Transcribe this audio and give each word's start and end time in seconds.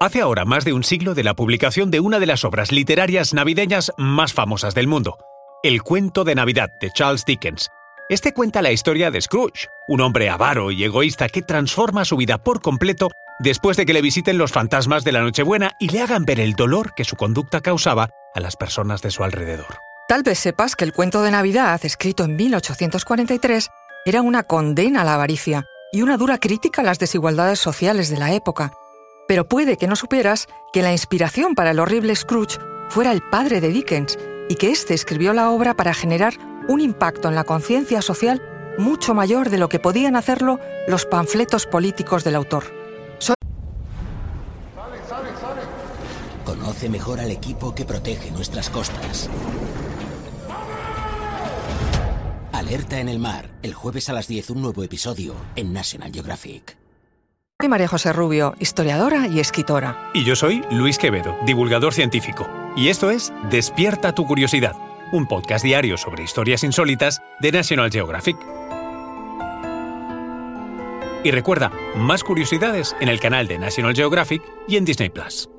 Hace 0.00 0.20
ahora 0.20 0.44
más 0.44 0.64
de 0.64 0.72
un 0.72 0.84
siglo 0.84 1.14
de 1.14 1.24
la 1.24 1.34
publicación 1.34 1.90
de 1.90 1.98
una 1.98 2.20
de 2.20 2.26
las 2.26 2.44
obras 2.44 2.70
literarias 2.70 3.34
navideñas 3.34 3.90
más 3.96 4.32
famosas 4.32 4.72
del 4.72 4.86
mundo, 4.86 5.18
El 5.64 5.82
cuento 5.82 6.22
de 6.22 6.36
Navidad 6.36 6.70
de 6.80 6.92
Charles 6.92 7.24
Dickens. 7.24 7.68
Este 8.08 8.32
cuenta 8.32 8.62
la 8.62 8.70
historia 8.70 9.10
de 9.10 9.20
Scrooge, 9.20 9.66
un 9.88 10.00
hombre 10.00 10.30
avaro 10.30 10.70
y 10.70 10.84
egoísta 10.84 11.28
que 11.28 11.42
transforma 11.42 12.04
su 12.04 12.16
vida 12.16 12.38
por 12.38 12.62
completo 12.62 13.08
después 13.40 13.76
de 13.76 13.86
que 13.86 13.92
le 13.92 14.00
visiten 14.00 14.38
los 14.38 14.52
fantasmas 14.52 15.02
de 15.02 15.10
la 15.10 15.20
Nochebuena 15.20 15.72
y 15.80 15.88
le 15.88 16.00
hagan 16.00 16.24
ver 16.24 16.38
el 16.38 16.52
dolor 16.52 16.94
que 16.94 17.02
su 17.02 17.16
conducta 17.16 17.60
causaba 17.60 18.08
a 18.36 18.40
las 18.40 18.54
personas 18.54 19.02
de 19.02 19.10
su 19.10 19.24
alrededor. 19.24 19.78
Tal 20.06 20.22
vez 20.22 20.38
sepas 20.38 20.76
que 20.76 20.84
el 20.84 20.92
cuento 20.92 21.22
de 21.22 21.32
Navidad, 21.32 21.80
escrito 21.82 22.22
en 22.22 22.36
1843, 22.36 23.68
era 24.04 24.22
una 24.22 24.44
condena 24.44 25.00
a 25.00 25.04
la 25.04 25.14
avaricia 25.14 25.64
y 25.90 26.02
una 26.02 26.16
dura 26.16 26.38
crítica 26.38 26.82
a 26.82 26.84
las 26.84 27.00
desigualdades 27.00 27.58
sociales 27.58 28.10
de 28.10 28.18
la 28.18 28.32
época. 28.32 28.70
Pero 29.28 29.46
puede 29.46 29.76
que 29.76 29.86
no 29.86 29.94
supieras 29.94 30.48
que 30.72 30.82
la 30.82 30.90
inspiración 30.90 31.54
para 31.54 31.70
el 31.72 31.78
horrible 31.78 32.16
Scrooge 32.16 32.58
fuera 32.88 33.12
el 33.12 33.22
padre 33.22 33.60
de 33.60 33.68
Dickens 33.68 34.18
y 34.48 34.54
que 34.54 34.70
éste 34.70 34.94
escribió 34.94 35.34
la 35.34 35.50
obra 35.50 35.74
para 35.74 35.92
generar 35.92 36.34
un 36.66 36.80
impacto 36.80 37.28
en 37.28 37.34
la 37.34 37.44
conciencia 37.44 38.00
social 38.00 38.42
mucho 38.78 39.12
mayor 39.12 39.50
de 39.50 39.58
lo 39.58 39.68
que 39.68 39.78
podían 39.78 40.16
hacerlo 40.16 40.58
los 40.86 41.04
panfletos 41.04 41.66
políticos 41.66 42.24
del 42.24 42.36
autor. 42.36 42.64
Conoce 46.44 46.88
mejor 46.88 47.20
al 47.20 47.30
equipo 47.30 47.74
que 47.74 47.84
protege 47.84 48.30
nuestras 48.30 48.70
costas. 48.70 49.28
Alerta 52.52 52.98
en 52.98 53.10
el 53.10 53.18
mar, 53.18 53.50
el 53.62 53.74
jueves 53.74 54.08
a 54.08 54.14
las 54.14 54.26
10 54.26 54.50
un 54.50 54.62
nuevo 54.62 54.82
episodio 54.82 55.34
en 55.54 55.74
National 55.74 56.10
Geographic. 56.10 56.77
Soy 57.60 57.68
María 57.68 57.88
José 57.88 58.12
Rubio, 58.12 58.54
historiadora 58.60 59.26
y 59.26 59.40
escritora. 59.40 60.10
Y 60.14 60.22
yo 60.22 60.36
soy 60.36 60.62
Luis 60.70 60.96
Quevedo, 60.96 61.36
divulgador 61.44 61.92
científico. 61.92 62.48
Y 62.76 62.86
esto 62.86 63.10
es 63.10 63.32
Despierta 63.50 64.14
tu 64.14 64.28
curiosidad, 64.28 64.76
un 65.10 65.26
podcast 65.26 65.64
diario 65.64 65.96
sobre 65.96 66.22
historias 66.22 66.62
insólitas 66.62 67.20
de 67.40 67.50
National 67.50 67.90
Geographic. 67.90 68.36
Y 71.24 71.32
recuerda, 71.32 71.72
más 71.96 72.22
curiosidades 72.22 72.94
en 73.00 73.08
el 73.08 73.18
canal 73.18 73.48
de 73.48 73.58
National 73.58 73.96
Geographic 73.96 74.40
y 74.68 74.76
en 74.76 74.84
Disney 74.84 75.08
Plus. 75.08 75.50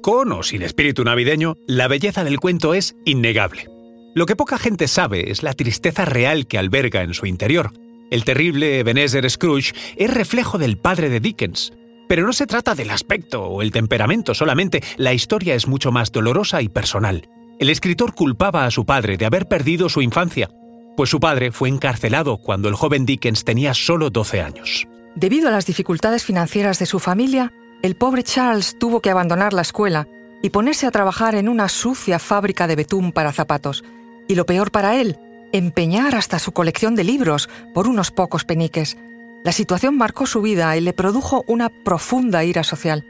Con 0.00 0.30
o 0.30 0.44
sin 0.44 0.62
espíritu 0.62 1.02
navideño, 1.02 1.56
la 1.66 1.88
belleza 1.88 2.22
del 2.22 2.38
cuento 2.38 2.72
es 2.72 2.94
innegable. 3.04 3.66
Lo 4.14 4.26
que 4.26 4.36
poca 4.36 4.58
gente 4.58 4.86
sabe 4.86 5.32
es 5.32 5.42
la 5.42 5.54
tristeza 5.54 6.04
real 6.04 6.46
que 6.46 6.58
alberga 6.58 7.02
en 7.02 7.14
su 7.14 7.26
interior. 7.26 7.72
El 8.10 8.24
terrible 8.24 8.78
Ebenezer 8.78 9.28
Scrooge 9.28 9.74
es 9.96 10.12
reflejo 10.12 10.58
del 10.58 10.78
padre 10.78 11.10
de 11.10 11.20
Dickens. 11.20 11.72
Pero 12.08 12.26
no 12.26 12.32
se 12.32 12.46
trata 12.46 12.74
del 12.74 12.90
aspecto 12.90 13.44
o 13.44 13.60
el 13.60 13.70
temperamento 13.70 14.34
solamente, 14.34 14.82
la 14.96 15.12
historia 15.12 15.54
es 15.54 15.66
mucho 15.66 15.92
más 15.92 16.10
dolorosa 16.10 16.62
y 16.62 16.70
personal. 16.70 17.28
El 17.58 17.68
escritor 17.68 18.14
culpaba 18.14 18.64
a 18.64 18.70
su 18.70 18.86
padre 18.86 19.18
de 19.18 19.26
haber 19.26 19.46
perdido 19.46 19.90
su 19.90 20.00
infancia, 20.00 20.48
pues 20.96 21.10
su 21.10 21.20
padre 21.20 21.52
fue 21.52 21.68
encarcelado 21.68 22.38
cuando 22.38 22.68
el 22.68 22.74
joven 22.74 23.04
Dickens 23.04 23.44
tenía 23.44 23.74
solo 23.74 24.08
12 24.10 24.40
años. 24.40 24.88
Debido 25.14 25.48
a 25.48 25.50
las 25.50 25.66
dificultades 25.66 26.24
financieras 26.24 26.78
de 26.78 26.86
su 26.86 26.98
familia, 26.98 27.52
el 27.82 27.94
pobre 27.94 28.22
Charles 28.22 28.76
tuvo 28.78 29.00
que 29.00 29.10
abandonar 29.10 29.52
la 29.52 29.62
escuela 29.62 30.08
y 30.42 30.50
ponerse 30.50 30.86
a 30.86 30.90
trabajar 30.90 31.34
en 31.34 31.48
una 31.48 31.68
sucia 31.68 32.18
fábrica 32.18 32.66
de 32.66 32.76
betún 32.76 33.12
para 33.12 33.32
zapatos. 33.32 33.84
Y 34.28 34.34
lo 34.34 34.46
peor 34.46 34.70
para 34.70 35.00
él, 35.00 35.18
empeñar 35.52 36.14
hasta 36.14 36.38
su 36.38 36.52
colección 36.52 36.94
de 36.94 37.04
libros 37.04 37.48
por 37.74 37.88
unos 37.88 38.10
pocos 38.10 38.44
peniques. 38.44 38.96
La 39.44 39.52
situación 39.52 39.96
marcó 39.96 40.26
su 40.26 40.42
vida 40.42 40.76
y 40.76 40.80
le 40.80 40.92
produjo 40.92 41.44
una 41.46 41.68
profunda 41.84 42.44
ira 42.44 42.64
social. 42.64 43.04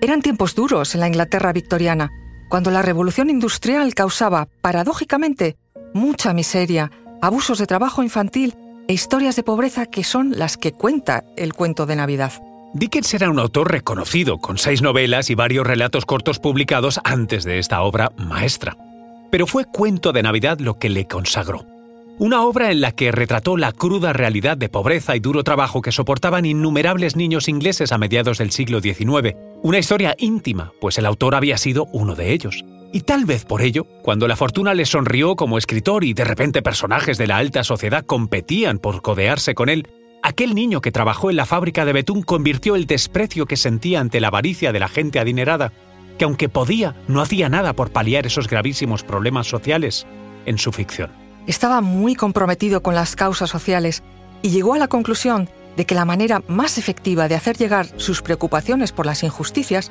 Eran 0.00 0.22
tiempos 0.22 0.54
duros 0.54 0.94
en 0.94 1.00
la 1.00 1.08
Inglaterra 1.08 1.52
victoriana, 1.52 2.10
cuando 2.48 2.70
la 2.70 2.82
revolución 2.82 3.30
industrial 3.30 3.94
causaba, 3.94 4.48
paradójicamente, 4.60 5.56
mucha 5.94 6.32
miseria, 6.32 6.90
abusos 7.20 7.58
de 7.58 7.66
trabajo 7.66 8.02
infantil 8.02 8.54
e 8.88 8.92
historias 8.92 9.36
de 9.36 9.42
pobreza 9.42 9.86
que 9.86 10.04
son 10.04 10.38
las 10.38 10.56
que 10.56 10.72
cuenta 10.72 11.24
el 11.36 11.54
cuento 11.54 11.86
de 11.86 11.96
Navidad. 11.96 12.32
Dickens 12.74 13.12
era 13.14 13.30
un 13.30 13.38
autor 13.38 13.70
reconocido, 13.70 14.38
con 14.38 14.56
seis 14.58 14.82
novelas 14.82 15.30
y 15.30 15.34
varios 15.34 15.66
relatos 15.66 16.06
cortos 16.06 16.38
publicados 16.38 17.00
antes 17.04 17.44
de 17.44 17.58
esta 17.58 17.82
obra 17.82 18.12
maestra. 18.16 18.76
Pero 19.30 19.46
fue 19.46 19.66
Cuento 19.66 20.12
de 20.12 20.22
Navidad 20.22 20.58
lo 20.58 20.78
que 20.78 20.88
le 20.88 21.06
consagró. 21.06 21.71
Una 22.18 22.42
obra 22.42 22.70
en 22.70 22.80
la 22.80 22.92
que 22.92 23.10
retrató 23.10 23.56
la 23.56 23.72
cruda 23.72 24.12
realidad 24.12 24.56
de 24.56 24.68
pobreza 24.68 25.16
y 25.16 25.20
duro 25.20 25.42
trabajo 25.42 25.80
que 25.80 25.92
soportaban 25.92 26.44
innumerables 26.44 27.16
niños 27.16 27.48
ingleses 27.48 27.90
a 27.90 27.98
mediados 27.98 28.38
del 28.38 28.50
siglo 28.50 28.80
XIX. 28.80 29.34
Una 29.62 29.78
historia 29.78 30.14
íntima, 30.18 30.72
pues 30.80 30.98
el 30.98 31.06
autor 31.06 31.34
había 31.34 31.56
sido 31.56 31.86
uno 31.92 32.14
de 32.14 32.32
ellos. 32.32 32.64
Y 32.92 33.00
tal 33.00 33.24
vez 33.24 33.44
por 33.44 33.62
ello, 33.62 33.86
cuando 34.02 34.28
la 34.28 34.36
fortuna 34.36 34.74
le 34.74 34.84
sonrió 34.84 35.34
como 35.34 35.56
escritor 35.56 36.04
y 36.04 36.12
de 36.12 36.24
repente 36.24 36.62
personajes 36.62 37.16
de 37.16 37.26
la 37.26 37.38
alta 37.38 37.64
sociedad 37.64 38.04
competían 38.04 38.78
por 38.78 39.00
codearse 39.00 39.54
con 39.54 39.68
él, 39.68 39.88
Aquel 40.24 40.54
niño 40.54 40.80
que 40.80 40.92
trabajó 40.92 41.30
en 41.30 41.36
la 41.36 41.46
fábrica 41.46 41.84
de 41.84 41.92
betún 41.92 42.22
convirtió 42.22 42.76
el 42.76 42.86
desprecio 42.86 43.46
que 43.46 43.56
sentía 43.56 43.98
ante 43.98 44.20
la 44.20 44.28
avaricia 44.28 44.70
de 44.70 44.78
la 44.78 44.86
gente 44.86 45.18
adinerada, 45.18 45.72
que 46.16 46.24
aunque 46.24 46.48
podía, 46.48 46.94
no 47.08 47.20
hacía 47.20 47.48
nada 47.48 47.72
por 47.72 47.90
paliar 47.90 48.24
esos 48.24 48.46
gravísimos 48.46 49.02
problemas 49.02 49.48
sociales, 49.48 50.06
en 50.46 50.58
su 50.58 50.70
ficción. 50.70 51.21
Estaba 51.46 51.80
muy 51.80 52.14
comprometido 52.14 52.82
con 52.82 52.94
las 52.94 53.16
causas 53.16 53.50
sociales 53.50 54.02
y 54.42 54.50
llegó 54.50 54.74
a 54.74 54.78
la 54.78 54.88
conclusión 54.88 55.48
de 55.76 55.84
que 55.86 55.94
la 55.94 56.04
manera 56.04 56.42
más 56.48 56.78
efectiva 56.78 57.28
de 57.28 57.34
hacer 57.34 57.56
llegar 57.56 57.88
sus 57.96 58.22
preocupaciones 58.22 58.92
por 58.92 59.06
las 59.06 59.22
injusticias 59.22 59.90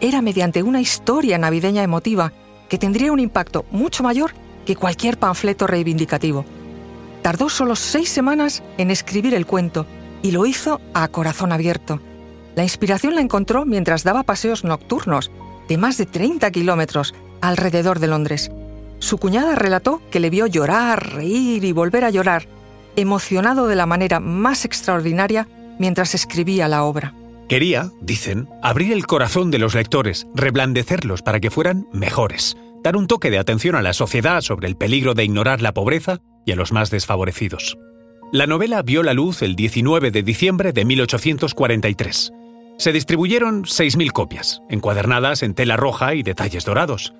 era 0.00 0.22
mediante 0.22 0.62
una 0.62 0.80
historia 0.80 1.38
navideña 1.38 1.82
emotiva 1.82 2.32
que 2.68 2.78
tendría 2.78 3.12
un 3.12 3.20
impacto 3.20 3.64
mucho 3.70 4.02
mayor 4.02 4.32
que 4.66 4.76
cualquier 4.76 5.18
panfleto 5.18 5.66
reivindicativo. 5.66 6.44
Tardó 7.22 7.48
solo 7.48 7.76
seis 7.76 8.08
semanas 8.08 8.62
en 8.78 8.90
escribir 8.90 9.34
el 9.34 9.46
cuento 9.46 9.86
y 10.22 10.30
lo 10.32 10.46
hizo 10.46 10.80
a 10.94 11.08
corazón 11.08 11.52
abierto. 11.52 12.00
La 12.54 12.62
inspiración 12.62 13.14
la 13.14 13.20
encontró 13.20 13.64
mientras 13.64 14.04
daba 14.04 14.22
paseos 14.22 14.64
nocturnos 14.64 15.30
de 15.68 15.78
más 15.78 15.96
de 15.98 16.06
30 16.06 16.50
kilómetros 16.50 17.14
alrededor 17.40 17.98
de 17.98 18.06
Londres. 18.08 18.50
Su 19.02 19.18
cuñada 19.18 19.56
relató 19.56 20.00
que 20.12 20.20
le 20.20 20.30
vio 20.30 20.46
llorar, 20.46 21.14
reír 21.14 21.64
y 21.64 21.72
volver 21.72 22.04
a 22.04 22.10
llorar, 22.10 22.46
emocionado 22.94 23.66
de 23.66 23.74
la 23.74 23.84
manera 23.84 24.20
más 24.20 24.64
extraordinaria 24.64 25.48
mientras 25.80 26.14
escribía 26.14 26.68
la 26.68 26.84
obra. 26.84 27.12
Quería, 27.48 27.90
dicen, 28.00 28.48
abrir 28.62 28.92
el 28.92 29.04
corazón 29.08 29.50
de 29.50 29.58
los 29.58 29.74
lectores, 29.74 30.28
reblandecerlos 30.36 31.20
para 31.22 31.40
que 31.40 31.50
fueran 31.50 31.88
mejores, 31.92 32.56
dar 32.84 32.96
un 32.96 33.08
toque 33.08 33.32
de 33.32 33.40
atención 33.40 33.74
a 33.74 33.82
la 33.82 33.92
sociedad 33.92 34.40
sobre 34.40 34.68
el 34.68 34.76
peligro 34.76 35.14
de 35.14 35.24
ignorar 35.24 35.62
la 35.62 35.74
pobreza 35.74 36.20
y 36.46 36.52
a 36.52 36.56
los 36.56 36.70
más 36.70 36.92
desfavorecidos. 36.92 37.76
La 38.30 38.46
novela 38.46 38.82
vio 38.82 39.02
la 39.02 39.14
luz 39.14 39.42
el 39.42 39.56
19 39.56 40.12
de 40.12 40.22
diciembre 40.22 40.72
de 40.72 40.84
1843. 40.84 42.32
Se 42.78 42.92
distribuyeron 42.92 43.64
6.000 43.64 44.12
copias, 44.12 44.62
encuadernadas 44.70 45.42
en 45.42 45.54
tela 45.54 45.76
roja 45.76 46.14
y 46.14 46.22
detalles 46.22 46.64
dorados. 46.64 47.12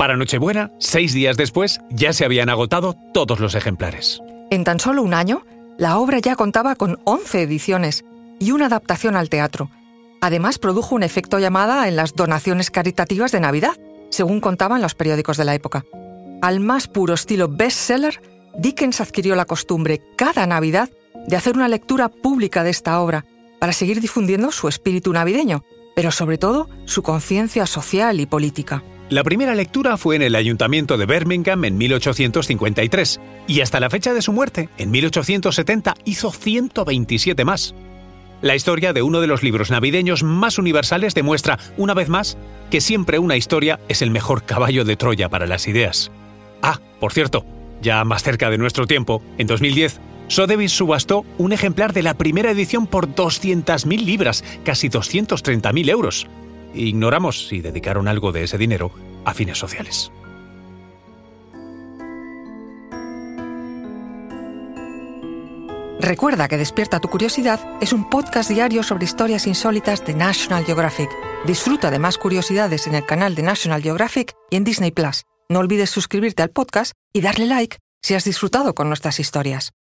Para 0.00 0.16
Nochebuena, 0.16 0.72
seis 0.78 1.12
días 1.12 1.36
después, 1.36 1.82
ya 1.90 2.14
se 2.14 2.24
habían 2.24 2.48
agotado 2.48 2.96
todos 3.12 3.38
los 3.38 3.54
ejemplares. 3.54 4.22
En 4.50 4.64
tan 4.64 4.80
solo 4.80 5.02
un 5.02 5.12
año, 5.12 5.44
la 5.76 5.98
obra 5.98 6.20
ya 6.20 6.36
contaba 6.36 6.74
con 6.74 6.98
11 7.04 7.42
ediciones 7.42 8.06
y 8.38 8.52
una 8.52 8.64
adaptación 8.64 9.14
al 9.14 9.28
teatro. 9.28 9.70
Además, 10.22 10.58
produjo 10.58 10.94
un 10.94 11.02
efecto 11.02 11.38
llamada 11.38 11.86
en 11.86 11.96
las 11.96 12.14
donaciones 12.14 12.70
caritativas 12.70 13.30
de 13.30 13.40
Navidad, 13.40 13.76
según 14.08 14.40
contaban 14.40 14.80
los 14.80 14.94
periódicos 14.94 15.36
de 15.36 15.44
la 15.44 15.54
época. 15.54 15.84
Al 16.40 16.60
más 16.60 16.88
puro 16.88 17.12
estilo 17.12 17.48
bestseller, 17.48 18.22
Dickens 18.56 19.02
adquirió 19.02 19.36
la 19.36 19.44
costumbre 19.44 20.00
cada 20.16 20.46
Navidad 20.46 20.88
de 21.26 21.36
hacer 21.36 21.56
una 21.56 21.68
lectura 21.68 22.08
pública 22.08 22.64
de 22.64 22.70
esta 22.70 22.98
obra 23.02 23.26
para 23.58 23.74
seguir 23.74 24.00
difundiendo 24.00 24.50
su 24.50 24.66
espíritu 24.66 25.12
navideño, 25.12 25.62
pero 25.94 26.10
sobre 26.10 26.38
todo 26.38 26.70
su 26.86 27.02
conciencia 27.02 27.66
social 27.66 28.18
y 28.18 28.24
política. 28.24 28.82
La 29.10 29.24
primera 29.24 29.56
lectura 29.56 29.96
fue 29.96 30.14
en 30.14 30.22
el 30.22 30.36
Ayuntamiento 30.36 30.96
de 30.96 31.04
Birmingham 31.04 31.64
en 31.64 31.76
1853 31.76 33.20
y 33.48 33.60
hasta 33.60 33.80
la 33.80 33.90
fecha 33.90 34.14
de 34.14 34.22
su 34.22 34.32
muerte, 34.32 34.68
en 34.78 34.92
1870, 34.92 35.96
hizo 36.04 36.30
127 36.30 37.44
más. 37.44 37.74
La 38.40 38.54
historia 38.54 38.92
de 38.92 39.02
uno 39.02 39.20
de 39.20 39.26
los 39.26 39.42
libros 39.42 39.72
navideños 39.72 40.22
más 40.22 40.58
universales 40.58 41.12
demuestra, 41.16 41.58
una 41.76 41.92
vez 41.92 42.08
más, 42.08 42.38
que 42.70 42.80
siempre 42.80 43.18
una 43.18 43.36
historia 43.36 43.80
es 43.88 44.00
el 44.00 44.12
mejor 44.12 44.44
caballo 44.44 44.84
de 44.84 44.94
Troya 44.94 45.28
para 45.28 45.48
las 45.48 45.66
ideas. 45.66 46.12
Ah, 46.62 46.78
por 47.00 47.12
cierto, 47.12 47.44
ya 47.82 48.04
más 48.04 48.22
cerca 48.22 48.48
de 48.48 48.58
nuestro 48.58 48.86
tiempo, 48.86 49.24
en 49.38 49.48
2010, 49.48 49.98
Sotheby's 50.28 50.70
subastó 50.70 51.24
un 51.36 51.52
ejemplar 51.52 51.92
de 51.92 52.04
la 52.04 52.14
primera 52.14 52.52
edición 52.52 52.86
por 52.86 53.08
200.000 53.08 54.04
libras, 54.04 54.44
casi 54.62 54.88
230.000 54.88 55.90
euros. 55.90 56.28
Ignoramos 56.74 57.48
si 57.48 57.60
dedicaron 57.60 58.08
algo 58.08 58.32
de 58.32 58.44
ese 58.44 58.58
dinero 58.58 58.92
a 59.24 59.34
fines 59.34 59.58
sociales. 59.58 60.10
Recuerda 66.00 66.48
que 66.48 66.56
Despierta 66.56 66.98
tu 66.98 67.08
Curiosidad 67.08 67.60
es 67.82 67.92
un 67.92 68.08
podcast 68.08 68.50
diario 68.50 68.82
sobre 68.82 69.04
historias 69.04 69.46
insólitas 69.46 70.04
de 70.06 70.14
National 70.14 70.64
Geographic. 70.64 71.10
Disfruta 71.44 71.90
de 71.90 71.98
más 71.98 72.16
curiosidades 72.16 72.86
en 72.86 72.94
el 72.94 73.04
canal 73.04 73.34
de 73.34 73.42
National 73.42 73.82
Geographic 73.82 74.32
y 74.50 74.56
en 74.56 74.64
Disney 74.64 74.92
Plus. 74.92 75.24
No 75.50 75.58
olvides 75.58 75.90
suscribirte 75.90 76.42
al 76.42 76.50
podcast 76.50 76.92
y 77.12 77.20
darle 77.20 77.46
like 77.46 77.78
si 78.02 78.14
has 78.14 78.24
disfrutado 78.24 78.74
con 78.74 78.88
nuestras 78.88 79.20
historias. 79.20 79.72